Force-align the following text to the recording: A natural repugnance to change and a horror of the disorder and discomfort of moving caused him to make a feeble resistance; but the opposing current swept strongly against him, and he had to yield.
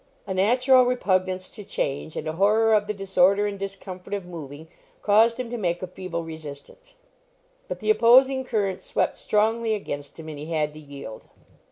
A 0.25 0.33
natural 0.33 0.83
repugnance 0.83 1.47
to 1.51 1.63
change 1.63 2.17
and 2.17 2.27
a 2.27 2.33
horror 2.33 2.73
of 2.73 2.87
the 2.87 2.93
disorder 2.95 3.45
and 3.45 3.59
discomfort 3.59 4.15
of 4.15 4.25
moving 4.25 4.67
caused 5.03 5.39
him 5.39 5.47
to 5.51 5.59
make 5.59 5.83
a 5.83 5.85
feeble 5.85 6.23
resistance; 6.23 6.95
but 7.67 7.81
the 7.81 7.91
opposing 7.91 8.43
current 8.43 8.81
swept 8.81 9.15
strongly 9.15 9.75
against 9.75 10.19
him, 10.19 10.27
and 10.27 10.39
he 10.39 10.47
had 10.47 10.73
to 10.73 10.79
yield. 10.79 11.27